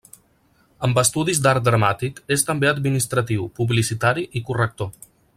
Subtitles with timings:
[0.87, 4.91] Amb estudis d'art dramàtic, és també administratiu, publicitari i corrector.